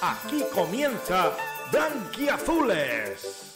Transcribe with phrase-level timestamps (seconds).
[0.00, 1.32] Aquí comienza
[1.72, 3.47] Blanquiazules.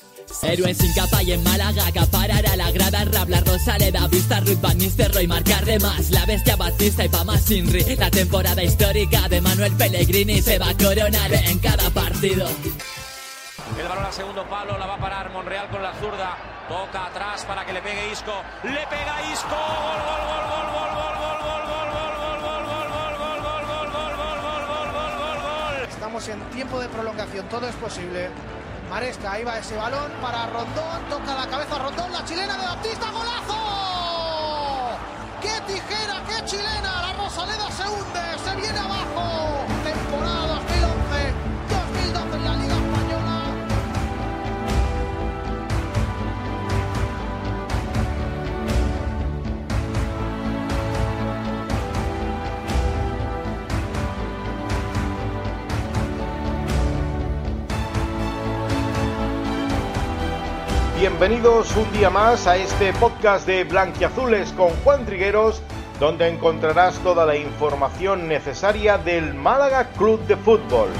[0.42, 5.28] Héroes sin capa y en Málaga acaparará la grada Rabla, Rosaleda, Vista, Ruth Van Nistelrooy
[5.28, 10.42] marcar de más La bestia Batista y Pama Sinri La temporada histórica de Manuel Pellegrini
[10.42, 12.48] Se va a coronar en cada partido
[13.78, 16.36] El balón a segundo palo, la va a parar Monreal con la zurda
[16.68, 18.32] Toca atrás para que le pegue Isco
[18.64, 21.62] Le pega Isco, gol, gol, gol, gol, gol, gol, gol,
[22.18, 22.68] gol, gol,
[25.88, 28.28] Estamos en tiempo de prolongación, todo es posible.
[28.92, 33.10] Maresca, ahí va ese balón para Rondón, toca la cabeza Rondón, la chilena de Baptista.
[61.02, 65.60] Bienvenidos un día más a este podcast de Blanquiazules con Juan Trigueros,
[65.98, 70.90] donde encontrarás toda la información necesaria del Málaga Club de Fútbol.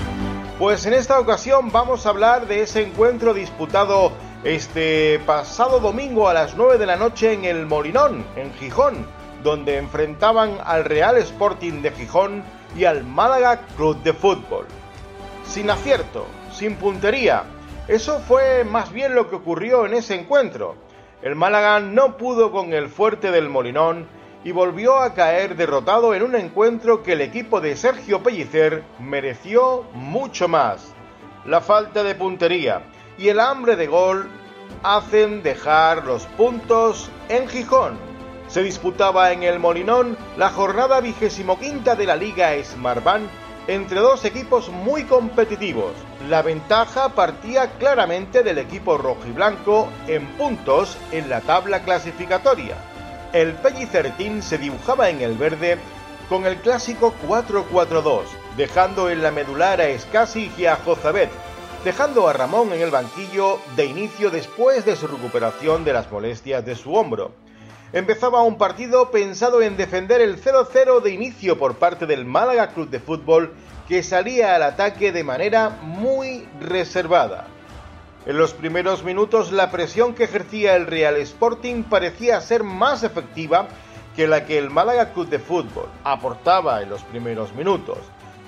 [0.59, 4.11] Pues en esta ocasión vamos a hablar de ese encuentro disputado
[4.43, 9.07] este pasado domingo a las 9 de la noche en el Molinón, en Gijón,
[9.45, 12.43] donde enfrentaban al Real Sporting de Gijón
[12.77, 14.67] y al Málaga Club de Fútbol.
[15.47, 17.45] Sin acierto, sin puntería,
[17.93, 20.77] eso fue más bien lo que ocurrió en ese encuentro.
[21.21, 24.09] El Málaga no pudo con el fuerte del Molinón
[24.45, 29.85] y volvió a caer derrotado en un encuentro que el equipo de Sergio Pellicer mereció
[29.93, 30.95] mucho más.
[31.45, 32.83] La falta de puntería
[33.19, 34.27] y el hambre de gol
[34.83, 37.99] hacen dejar los puntos en Gijón.
[38.49, 43.29] Se disputaba en el Molinón la jornada vigésimo de la Liga Smartbank
[43.67, 45.93] entre dos equipos muy competitivos.
[46.29, 52.77] La ventaja partía claramente del equipo rojiblanco en puntos en la tabla clasificatoria.
[53.33, 55.79] El Pellicertín se dibujaba en el verde
[56.29, 58.23] con el clásico 4-4-2,
[58.57, 61.31] dejando en la medular a Escasi y a Jozabet,
[61.85, 66.65] dejando a Ramón en el banquillo de inicio después de su recuperación de las molestias
[66.65, 67.33] de su hombro.
[67.93, 72.89] Empezaba un partido pensado en defender el 0-0 de inicio por parte del Málaga Club
[72.89, 73.53] de Fútbol
[73.87, 77.49] que salía al ataque de manera muy reservada.
[78.25, 83.69] En los primeros minutos la presión que ejercía el Real Sporting parecía ser más efectiva
[84.17, 87.99] que la que el Málaga Club de Fútbol aportaba en los primeros minutos.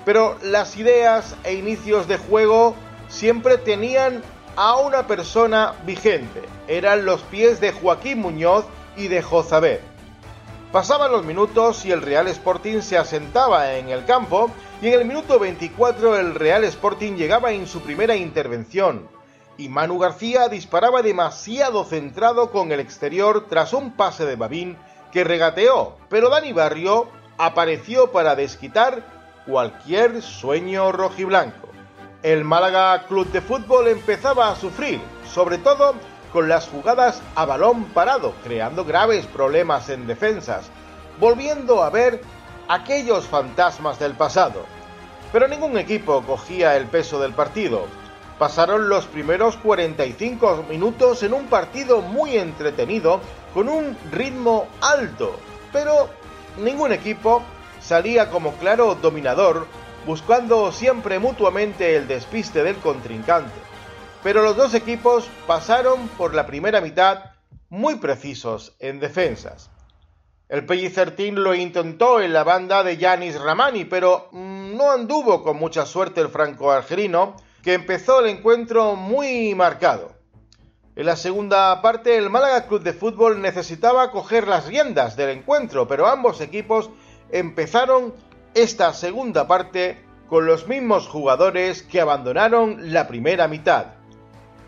[0.05, 2.75] Pero las ideas e inicios de juego
[3.09, 4.23] siempre tenían
[4.55, 6.41] a una persona vigente.
[6.67, 8.65] Eran los pies de Joaquín Muñoz
[8.97, 9.79] y de Jozabed.
[10.71, 14.51] Pasaban los minutos y el Real Sporting se asentaba en el campo
[14.81, 19.07] y en el minuto 24 el Real Sporting llegaba en su primera intervención
[19.57, 24.77] y Manu García disparaba demasiado centrado con el exterior tras un pase de Babín
[25.11, 27.07] que regateó, pero Dani Barrio
[27.37, 29.05] apareció para desquitar
[29.45, 31.69] cualquier sueño rojiblanco.
[32.23, 34.99] El Málaga Club de Fútbol empezaba a sufrir,
[35.31, 35.93] sobre todo
[36.35, 40.65] con las jugadas a balón parado, creando graves problemas en defensas,
[41.17, 42.19] volviendo a ver
[42.67, 44.65] aquellos fantasmas del pasado.
[45.31, 47.85] Pero ningún equipo cogía el peso del partido.
[48.37, 53.21] Pasaron los primeros 45 minutos en un partido muy entretenido,
[53.53, 55.39] con un ritmo alto,
[55.71, 56.09] pero
[56.57, 57.43] ningún equipo
[57.79, 59.67] salía como claro dominador,
[60.05, 63.74] buscando siempre mutuamente el despiste del contrincante
[64.25, 67.25] pero los dos equipos pasaron por la primera mitad
[67.69, 69.69] muy precisos en defensas.
[70.49, 75.85] El Pellicertín lo intentó en la banda de Yanis Ramani, pero no anduvo con mucha
[75.85, 80.13] suerte el franco-argelino, que empezó el encuentro muy marcado.
[80.95, 85.87] En la segunda parte, el Málaga Club de Fútbol necesitaba coger las riendas del encuentro,
[85.87, 86.89] pero ambos equipos
[87.31, 88.15] empezaron
[88.55, 93.85] esta segunda parte con los mismos jugadores que abandonaron la primera mitad.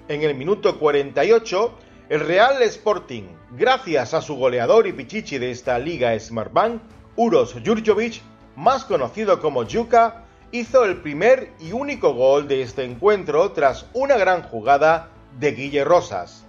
[0.09, 1.77] En el minuto 48,
[2.07, 6.81] el Real Sporting, gracias a su goleador y pichichi de esta liga Smartbank,
[7.18, 8.21] Uros Jurjovic,
[8.56, 10.24] más conocido como Yuka,
[10.54, 15.83] hizo el primer y único gol de este encuentro tras una gran jugada de Guille
[15.83, 16.45] Rosas.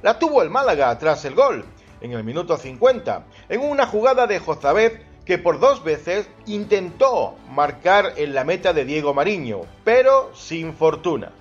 [0.00, 1.62] La tuvo el Málaga tras el gol,
[2.00, 4.92] en el minuto 50, en una jugada de Jozabed
[5.26, 11.32] que por dos veces intentó marcar en la meta de Diego Mariño, pero sin fortuna.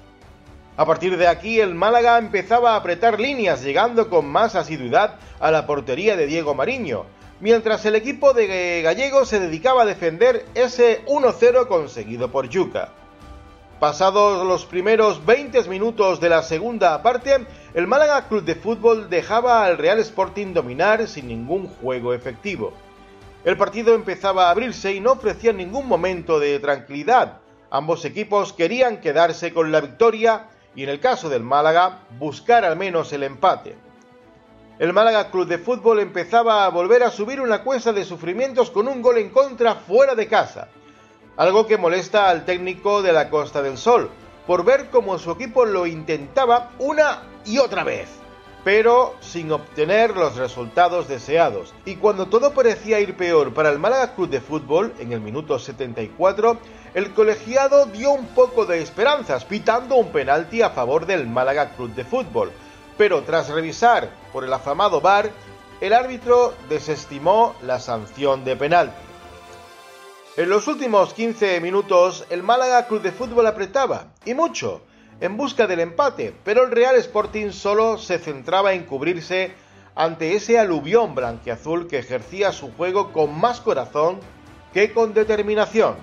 [0.75, 5.51] A partir de aquí el Málaga empezaba a apretar líneas llegando con más asiduidad a
[5.51, 7.05] la portería de Diego Mariño,
[7.41, 12.89] mientras el equipo de Gallego se dedicaba a defender ese 1-0 conseguido por Yuca.
[13.79, 17.45] Pasados los primeros 20 minutos de la segunda parte,
[17.75, 22.73] el Málaga Club de Fútbol dejaba al Real Sporting dominar sin ningún juego efectivo.
[23.45, 27.41] El partido empezaba a abrirse y no ofrecía ningún momento de tranquilidad.
[27.69, 32.75] Ambos equipos querían quedarse con la victoria y en el caso del Málaga buscar al
[32.75, 33.75] menos el empate.
[34.79, 38.87] El Málaga Club de Fútbol empezaba a volver a subir una cuesta de sufrimientos con
[38.87, 40.67] un gol en contra fuera de casa,
[41.37, 44.09] algo que molesta al técnico de la Costa del Sol,
[44.47, 48.09] por ver cómo su equipo lo intentaba una y otra vez,
[48.63, 51.73] pero sin obtener los resultados deseados.
[51.85, 55.59] Y cuando todo parecía ir peor para el Málaga Club de Fútbol, en el minuto
[55.59, 56.57] 74,
[56.93, 61.93] el colegiado dio un poco de esperanzas, pitando un penalti a favor del Málaga Club
[61.93, 62.51] de Fútbol.
[62.97, 65.31] Pero tras revisar por el afamado VAR,
[65.81, 68.95] el árbitro desestimó la sanción de penalti.
[70.37, 74.81] En los últimos 15 minutos, el Málaga Club de Fútbol apretaba, y mucho,
[75.19, 79.51] en busca del empate, pero el Real Sporting solo se centraba en cubrirse
[79.95, 84.19] ante ese aluvión blanquiazul que ejercía su juego con más corazón
[84.73, 85.95] que con determinación.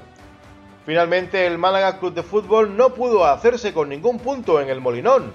[0.86, 5.32] Finalmente el Málaga Club de Fútbol no pudo hacerse con ningún punto en el Molinón.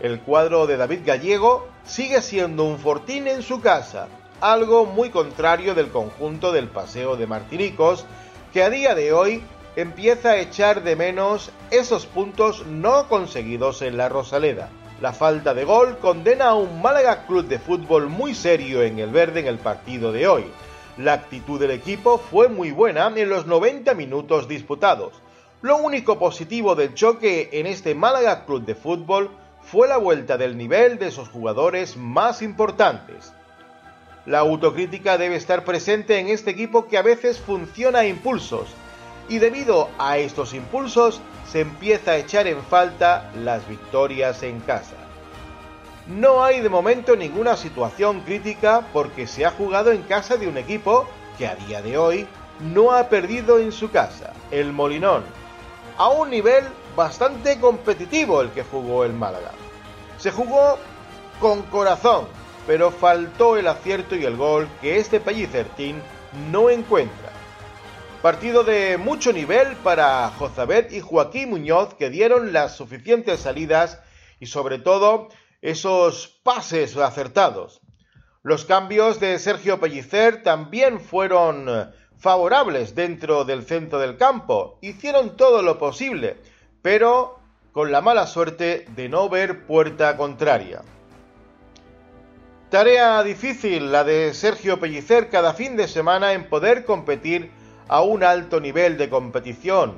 [0.00, 4.08] El cuadro de David Gallego sigue siendo un fortín en su casa,
[4.40, 8.04] algo muy contrario del conjunto del Paseo de Martinicos,
[8.52, 9.42] que a día de hoy
[9.76, 14.70] empieza a echar de menos esos puntos no conseguidos en la Rosaleda.
[15.02, 19.10] La falta de gol condena a un Málaga Club de Fútbol muy serio en el
[19.10, 20.46] verde en el partido de hoy.
[20.96, 25.12] La actitud del equipo fue muy buena en los 90 minutos disputados.
[25.60, 29.30] Lo único positivo del choque en este Málaga Club de Fútbol
[29.60, 33.34] fue la vuelta del nivel de sus jugadores más importantes.
[34.24, 38.68] La autocrítica debe estar presente en este equipo que a veces funciona a impulsos,
[39.28, 41.20] y debido a estos impulsos
[41.50, 44.96] se empieza a echar en falta las victorias en casa.
[46.06, 50.56] No hay de momento ninguna situación crítica porque se ha jugado en casa de un
[50.56, 52.26] equipo que a día de hoy
[52.60, 55.24] no ha perdido en su casa, el Molinón,
[55.98, 56.64] a un nivel
[56.94, 59.50] bastante competitivo el que jugó el Málaga.
[60.18, 60.78] Se jugó
[61.40, 62.26] con corazón,
[62.66, 66.00] pero faltó el acierto y el gol que este Pellicertín
[66.50, 67.25] no encuentra.
[68.22, 74.00] Partido de mucho nivel para Jozabet y Joaquín Muñoz que dieron las suficientes salidas
[74.40, 75.28] y sobre todo
[75.62, 77.80] esos pases acertados.
[78.42, 84.78] Los cambios de Sergio Pellicer también fueron favorables dentro del centro del campo.
[84.80, 86.38] Hicieron todo lo posible,
[86.82, 87.38] pero
[87.72, 90.82] con la mala suerte de no ver puerta contraria.
[92.70, 97.50] Tarea difícil la de Sergio Pellicer cada fin de semana en poder competir
[97.88, 99.94] a un alto nivel de competición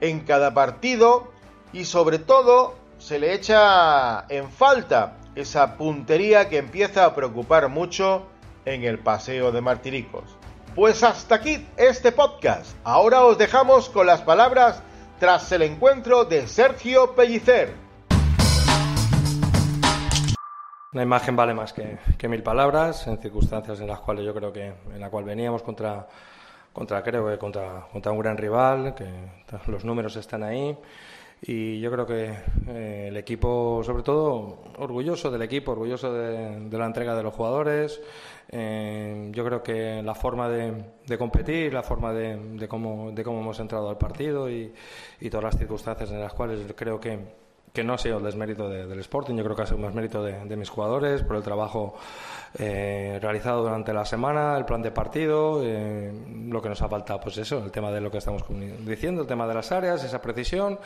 [0.00, 1.32] en cada partido
[1.72, 8.26] y sobre todo se le echa en falta esa puntería que empieza a preocupar mucho
[8.64, 10.36] en el paseo de Martiricos.
[10.74, 12.76] Pues hasta aquí este podcast.
[12.84, 14.82] Ahora os dejamos con las palabras
[15.18, 17.74] tras el encuentro de Sergio Pellicer.
[20.92, 24.52] Una imagen vale más que, que, mil palabras en circunstancias en las cuales yo creo
[24.52, 26.06] que en la cual veníamos contra
[26.72, 29.06] contra creo que contra, contra un gran rival, que
[29.66, 30.76] los números están ahí
[31.44, 32.32] y yo creo que
[32.68, 38.00] eh, el equipo, sobre todo, orgulloso del equipo, orgulloso de, la entrega de los jugadores.
[38.48, 43.58] Eh, yo creo que la forma de, competir, la forma de, cómo, de cómo hemos
[43.58, 44.72] entrado al partido y,
[45.20, 47.18] y todas las circunstancias en las cuales creo que,
[47.72, 50.22] que no ha sido el desmérito del Sporting, yo creo que ha sido más mérito
[50.22, 51.94] de, mis jugadores por el trabajo
[52.58, 56.12] eh, realizado durante la semana, el plan de partido, eh,
[56.48, 58.44] lo que nos ha faltado, pues eso, el tema de lo que estamos
[58.84, 60.78] diciendo, el tema de las áreas, esa precisión,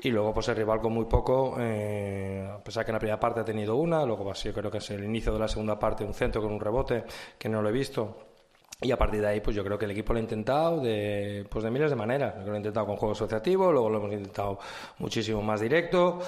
[0.00, 3.20] y luego pues el rival con muy poco, eh, a pesar que en la primera
[3.20, 5.78] parte ha tenido una, luego pues, yo creo que es el inicio de la segunda
[5.78, 7.04] parte, un centro con un rebote
[7.38, 8.33] que no lo he visto
[8.80, 11.46] y a partir de ahí, pues yo creo que el equipo lo ha intentado de,
[11.48, 12.34] pues de miles de maneras.
[12.44, 14.58] Lo ha intentado con juego asociativo, luego lo hemos intentado
[14.98, 16.20] muchísimo más directo.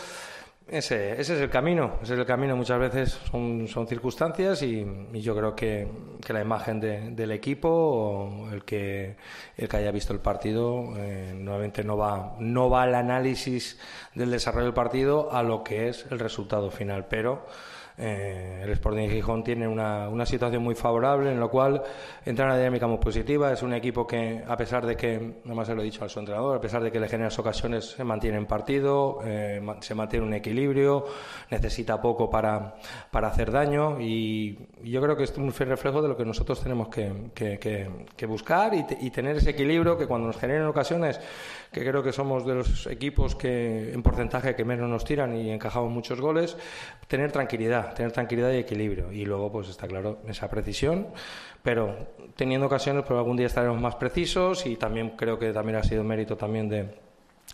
[0.68, 2.56] Ese, ese es el camino, ese es el camino.
[2.56, 5.86] Muchas veces son, son circunstancias y, yo creo que,
[6.24, 9.16] que la imagen del equipo, el que,
[9.56, 13.78] el que haya visto el partido, eh, nuevamente no va, no va al análisis
[14.14, 17.06] del desarrollo del partido a lo que es el resultado final.
[17.08, 17.46] Pero
[17.98, 21.82] Eh, el Sporting Gijón tiene una, una, situación muy favorable en lo cual
[22.26, 23.52] entra en una dinámica muy positiva.
[23.52, 26.10] Es un equipo que, a pesar de que, no más se lo he dicho al
[26.10, 29.94] su entrenador, a pesar de que le generas ocasiones, se mantiene en partido, eh, se
[29.94, 31.06] mantiene un equilibrio,
[31.50, 32.74] necesita poco para,
[33.10, 36.88] para hacer daño y, yo creo que es un reflejo de lo que nosotros tenemos
[36.88, 41.20] que, que, buscar y, y, tener ese equilibrio que cuando nos generen ocasiones,
[41.72, 45.50] que creo que somos de los equipos que en porcentaje que menos nos tiran y
[45.50, 46.56] encajamos muchos goles,
[47.08, 49.12] tener tranquilidad, tener tranquilidad y equilibrio.
[49.12, 51.08] Y luego, pues está claro, esa precisión,
[51.62, 51.94] pero
[52.36, 56.04] teniendo ocasiones, pues algún día estaremos más precisos y también creo que también ha sido
[56.04, 56.94] mérito también de,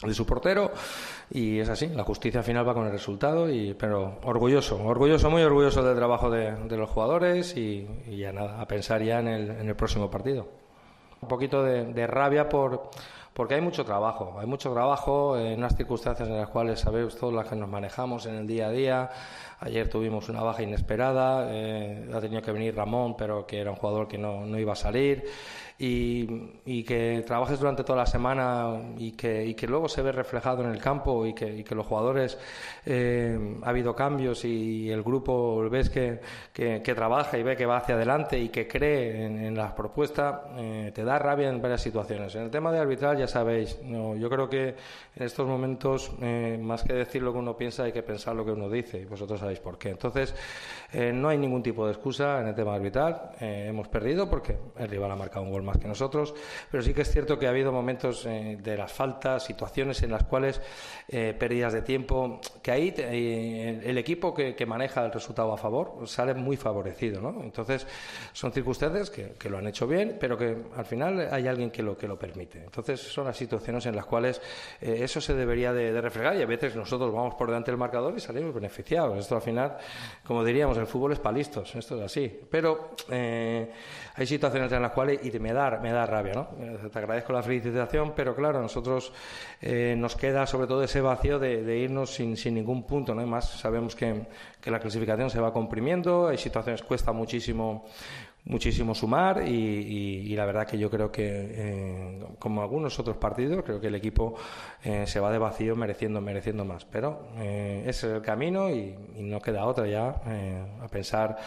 [0.02, 0.72] de su portero
[1.30, 5.42] y es así, la justicia final va con el resultado, y, pero orgulloso, orgulloso, muy
[5.42, 9.50] orgulloso del trabajo de, de los jugadores y, ya nada, a pensar ya en el,
[9.50, 10.46] en el próximo partido.
[11.22, 12.90] Un poquito de, de rabia por
[13.34, 17.34] porque hay mucho trabajo, hay mucho trabajo en unas circunstancias en las cuales sabéis todas
[17.34, 19.10] las que nos manejamos en el día a día.
[19.60, 23.76] Ayer tuvimos una baja inesperada, eh, ha tenido que venir Ramón, pero que era un
[23.76, 25.24] jugador que no, no iba a salir
[25.84, 30.62] y, que trabajes durante toda la semana y que, y que luego se ve reflejado
[30.62, 32.38] en el campo y que, que los jugadores
[32.86, 36.20] eh, ha habido cambios y el grupo ves que,
[36.52, 40.92] que, trabaja y ve que va hacia adelante y que cree en, las propuestas, eh,
[40.94, 42.34] te da rabia en varias situaciones.
[42.36, 44.76] En el tema de arbitral ya sabéis, no, yo creo que
[45.16, 48.44] en estos momentos eh, más que decir lo que uno piensa hay que pensar lo
[48.44, 49.90] que uno dice y vosotros sabéis por qué.
[49.90, 50.34] Entonces
[50.92, 55.10] no hay ningún tipo de excusa en el tema arbitral, hemos perdido porque el rival
[55.10, 56.34] ha marcado un gol más que nosotros,
[56.70, 60.10] pero sí que es cierto que ha habido momentos eh, de las faltas, situaciones en
[60.10, 60.60] las cuales
[61.08, 66.06] eh, pérdidas de tiempo, que ahí eh, el equipo que, maneja el resultado a favor
[66.06, 67.42] sale muy favorecido, ¿no?
[67.42, 67.84] Entonces
[68.32, 71.96] son circunstancias que, lo han hecho bien, pero que al final hay alguien que lo
[71.96, 72.62] que lo permite.
[72.62, 74.40] Entonces son las situaciones en las cuales
[74.80, 78.20] eso se debería de, reflejar y a veces nosotros vamos por delante del marcador y
[78.20, 79.18] salimos beneficiados.
[79.18, 79.76] Esto al final,
[80.24, 82.40] como diríamos, el fútbol es para listos, esto es así.
[82.50, 86.48] Pero hay situaciones en las cuales y me da me da rabia, ¿no?
[86.90, 89.12] Te agradezco la felicitación, pero claro, nosotros
[89.60, 93.20] eh, nos queda sobre todo ese vacío de, irnos sin, sin, ningún punto, ¿no?
[93.20, 94.26] Además, sabemos que,
[94.60, 97.86] que la clasificación se va comprimiendo, hay situaciones, cuesta muchísimo
[98.44, 103.80] muchísimo sumar y, la verdad que yo creo que eh, como algunos otros partidos creo
[103.80, 104.34] que el equipo
[104.82, 106.84] eh, se va de vacío mereciendo mereciendo más.
[106.86, 110.20] Pero eh, ese es el camino y, no queda otra ya
[110.82, 111.38] a pensar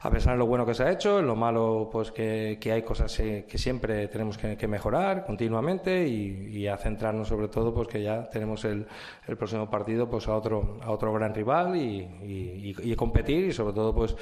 [0.00, 2.82] a pensar en lo bueno que se ha hecho en lo malo pues que, hay
[2.82, 8.28] cosas que siempre tenemos que, mejorar continuamente y, a centrarnos sobre todo pues que ya
[8.30, 8.86] tenemos el,
[9.26, 13.94] el próximo partido pues a otro a otro gran rival y, competir y sobre todo
[13.94, 14.16] pues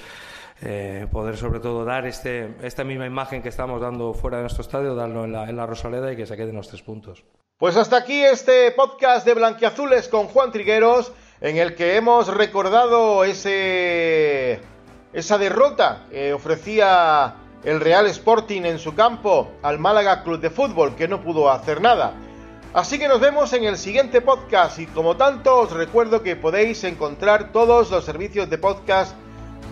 [0.66, 4.62] eh, poder sobre todo dar este, esta misma imagen que estamos dando fuera de nuestro
[4.62, 7.22] estadio, darlo en la, Rosaleda y que se queden los tres puntos.
[7.58, 13.24] Pues hasta aquí este podcast de Blanquiazules con Juan Trigueros, en el que hemos recordado
[13.24, 14.58] ese,
[15.12, 20.96] esa derrota que ofrecía el Real Sporting en su campo al Málaga Club de Fútbol,
[20.96, 22.14] que no pudo hacer nada.
[22.72, 26.82] Así que nos vemos en el siguiente podcast y como tanto os recuerdo que podéis
[26.84, 29.14] encontrar todos los servicios de podcast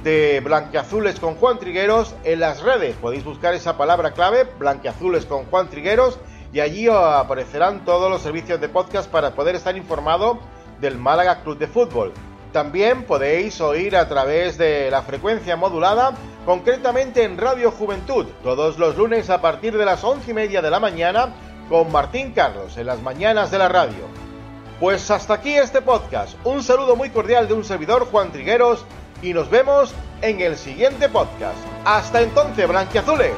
[0.03, 2.97] de Blanqueazules con Juan Trigueros en las redes.
[2.97, 6.19] Podéis buscar esa palabra clave, Blanqueazules con Juan Trigueros,
[6.53, 10.39] y allí aparecerán todos los servicios de podcast para poder estar informado
[10.81, 12.13] del Málaga Club de Fútbol.
[12.53, 16.13] También podéis oír a través de la frecuencia modulada,
[16.45, 20.71] concretamente en Radio Juventud, todos los lunes a partir de las once y media de
[20.71, 21.33] la mañana,
[21.71, 24.07] con Martín Carlos en las mañanas de la radio.
[24.79, 26.35] Pues hasta aquí este podcast.
[26.45, 28.85] Un saludo muy cordial de un servidor, Juan Trigueros,
[29.23, 31.59] y nos vemos en el siguiente podcast.
[31.85, 33.33] Hasta entonces, blanquiazules.